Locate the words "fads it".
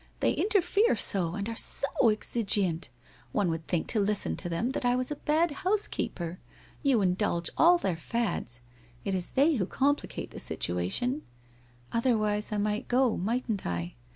7.97-9.13